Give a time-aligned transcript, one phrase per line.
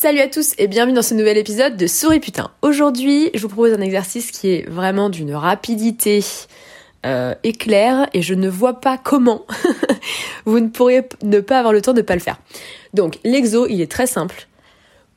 [0.00, 2.52] Salut à tous et bienvenue dans ce nouvel épisode de Souris Putain.
[2.62, 6.24] Aujourd'hui, je vous propose un exercice qui est vraiment d'une rapidité
[7.04, 9.44] euh, éclair et je ne vois pas comment
[10.44, 12.38] vous ne pourriez ne pas avoir le temps de pas le faire.
[12.94, 14.46] Donc l'exo, il est très simple.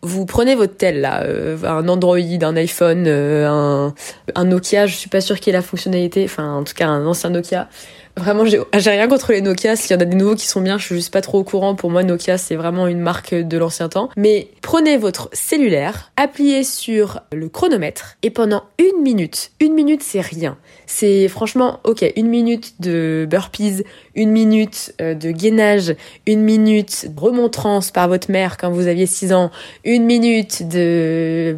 [0.00, 3.94] Vous prenez votre tel là, euh, un Android, un iPhone, euh, un,
[4.34, 7.04] un Nokia, je suis pas sûre qu'il ait la fonctionnalité, enfin en tout cas un
[7.04, 7.68] ancien Nokia.
[8.16, 9.76] Vraiment, j'ai rien contre les Nokia.
[9.76, 11.44] S'il y en a des nouveaux qui sont bien, je suis juste pas trop au
[11.44, 11.74] courant.
[11.74, 14.10] Pour moi, Nokia, c'est vraiment une marque de l'ancien temps.
[14.16, 20.20] Mais prenez votre cellulaire, appuyez sur le chronomètre et pendant une minute, une minute, c'est
[20.20, 20.58] rien.
[20.86, 23.84] C'est franchement, ok, une minute de burpees,
[24.16, 25.94] une minute euh, de gainage,
[26.26, 29.50] une minute de remontrance par votre mère quand vous aviez 6 ans,
[29.84, 31.56] une minute de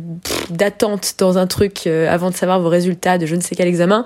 [0.50, 3.68] d'attente dans un truc euh, avant de savoir vos résultats de je ne sais quel
[3.68, 4.04] examen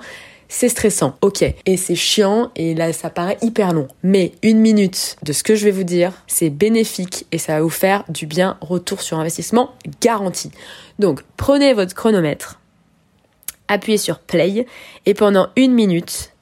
[0.49, 3.87] c'est stressant, ok, et c'est chiant, et là ça paraît hyper long.
[4.03, 7.61] Mais une minute de ce que je vais vous dire, c'est bénéfique et ça va
[7.61, 10.51] vous faire du bien retour sur investissement garanti.
[10.99, 12.59] Donc prenez votre chronomètre,
[13.67, 14.65] appuyez sur play,
[15.05, 16.33] et pendant une minute,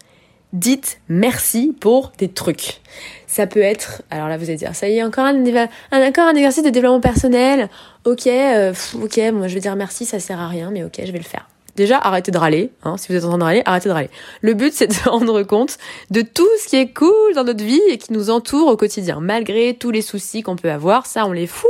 [0.53, 2.81] dites merci pour des trucs.
[3.27, 5.43] Ça peut être, alors là vous allez dire, ça y est, encore un,
[5.91, 7.69] encore un exercice de développement personnel.
[8.05, 11.11] Ok, euh, ok, moi je vais dire merci, ça sert à rien, mais ok, je
[11.11, 11.47] vais le faire.
[11.75, 12.71] Déjà, arrêtez de râler.
[12.83, 14.09] Hein, si vous êtes en train de râler, arrêtez de râler.
[14.41, 15.77] Le but, c'est de rendre compte
[16.09, 19.19] de tout ce qui est cool dans notre vie et qui nous entoure au quotidien,
[19.19, 21.05] malgré tous les soucis qu'on peut avoir.
[21.05, 21.69] Ça, on les fout.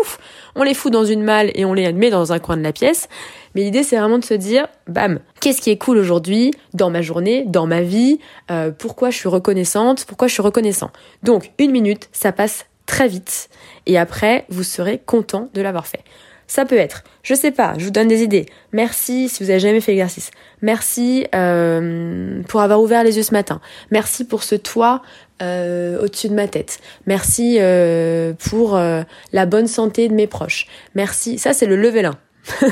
[0.56, 2.72] On les fout dans une malle et on les met dans un coin de la
[2.72, 3.08] pièce.
[3.56, 7.02] Mais l'idée, c'est vraiment de se dire, bam, qu'est-ce qui est cool aujourd'hui dans ma
[7.02, 8.19] journée, dans ma vie
[8.52, 10.91] euh, Pourquoi je suis reconnaissante Pourquoi je suis reconnaissant
[11.24, 13.50] Donc, une minute, ça passe très vite.
[13.85, 16.03] Et après, vous serez content de l'avoir fait.
[16.47, 18.45] Ça peut être, je sais pas, je vous donne des idées.
[18.72, 20.29] Merci si vous avez jamais fait l'exercice.
[20.61, 23.61] Merci euh, pour avoir ouvert les yeux ce matin.
[23.89, 25.01] Merci pour ce toit
[25.41, 26.79] euh, au-dessus de ma tête.
[27.07, 30.67] Merci euh, pour la bonne santé de mes proches.
[30.94, 31.39] Merci.
[31.39, 32.17] Ça c'est le level 1.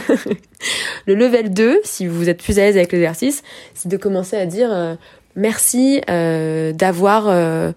[1.07, 3.41] le level 2, si vous êtes plus à l'aise avec l'exercice,
[3.73, 4.97] c'est de commencer à dire
[5.35, 7.73] merci d'avoir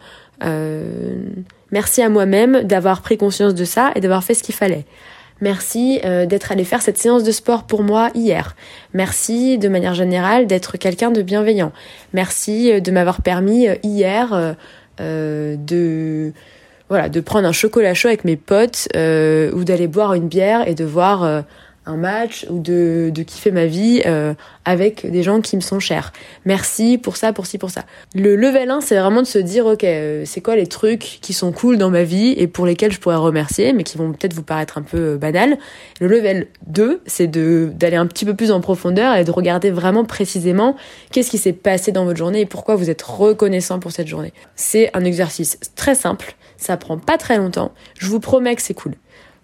[1.73, 4.85] merci à moi-même d'avoir pris conscience de ça et d'avoir fait ce qu'il fallait.
[5.41, 8.57] Merci euh, d'être allé faire cette séance de sport pour moi hier.
[8.95, 11.73] Merci de manière générale d'être quelqu'un de bienveillant.
[12.15, 14.57] Merci euh, de m'avoir permis euh, hier
[14.99, 16.33] de
[16.89, 20.75] voilà de prendre un chocolat chaud avec mes potes ou d'aller boire une bière et
[20.75, 21.45] de voir
[21.87, 25.79] un match ou de, de kiffer ma vie euh, avec des gens qui me sont
[25.79, 26.13] chers.
[26.45, 27.85] Merci pour ça, pour ci, pour ça.
[28.15, 31.33] Le level 1, c'est vraiment de se dire, ok, euh, c'est quoi les trucs qui
[31.33, 34.35] sont cool dans ma vie et pour lesquels je pourrais remercier, mais qui vont peut-être
[34.35, 35.57] vous paraître un peu euh, banals.
[36.01, 39.71] Le level 2, c'est de d'aller un petit peu plus en profondeur et de regarder
[39.71, 40.77] vraiment précisément
[41.13, 44.33] qu'est-ce qui s'est passé dans votre journée et pourquoi vous êtes reconnaissant pour cette journée.
[44.57, 48.75] C'est un exercice très simple, ça prend pas très longtemps, je vous promets que c'est
[48.75, 48.95] cool.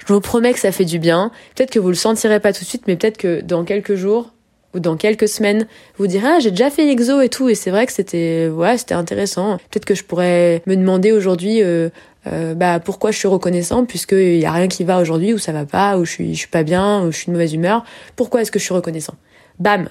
[0.06, 1.30] Je vous promets que ça fait du bien.
[1.54, 4.32] Peut-être que vous le sentirez pas tout de suite, mais peut-être que dans quelques jours
[4.74, 5.66] ou dans quelques semaines,
[5.98, 8.78] vous direz ah j'ai déjà fait l'exo et tout et c'est vrai que c'était ouais
[8.78, 9.58] c'était intéressant.
[9.70, 11.90] Peut-être que je pourrais me demander aujourd'hui euh,
[12.26, 15.38] euh, bah pourquoi je suis reconnaissant puisque il y a rien qui va aujourd'hui ou
[15.38, 17.52] ça va pas ou je suis je suis pas bien ou je suis de mauvaise
[17.52, 17.84] humeur.
[18.16, 19.14] Pourquoi est-ce que je suis reconnaissant
[19.58, 19.88] Bam,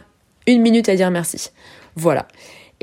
[0.47, 1.51] une minute à dire merci.
[1.95, 2.27] Voilà.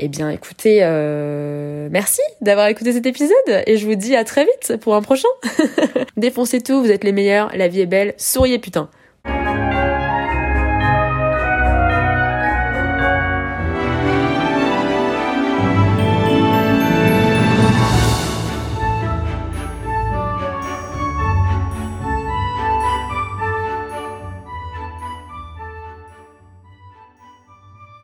[0.01, 4.45] Eh bien, écoutez, euh, merci d'avoir écouté cet épisode et je vous dis à très
[4.45, 5.27] vite pour un prochain.
[6.17, 8.89] Défoncez tout, vous êtes les meilleurs, la vie est belle, souriez putain.